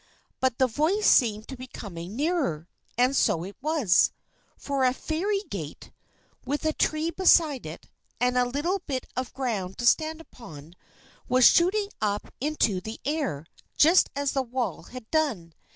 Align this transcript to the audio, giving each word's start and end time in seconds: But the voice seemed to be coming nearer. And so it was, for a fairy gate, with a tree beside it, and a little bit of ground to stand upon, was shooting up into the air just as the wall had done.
But 0.39 0.57
the 0.57 0.65
voice 0.65 1.05
seemed 1.05 1.47
to 1.49 1.55
be 1.55 1.67
coming 1.67 2.15
nearer. 2.15 2.67
And 2.97 3.15
so 3.15 3.43
it 3.43 3.55
was, 3.61 4.11
for 4.57 4.83
a 4.83 4.95
fairy 4.95 5.43
gate, 5.47 5.91
with 6.43 6.65
a 6.65 6.73
tree 6.73 7.11
beside 7.11 7.67
it, 7.67 7.87
and 8.19 8.35
a 8.35 8.45
little 8.47 8.79
bit 8.87 9.05
of 9.15 9.31
ground 9.35 9.77
to 9.77 9.85
stand 9.85 10.19
upon, 10.19 10.73
was 11.29 11.45
shooting 11.45 11.89
up 12.01 12.33
into 12.41 12.81
the 12.81 12.99
air 13.05 13.45
just 13.77 14.09
as 14.15 14.31
the 14.31 14.41
wall 14.41 14.81
had 14.85 15.07
done. 15.11 15.53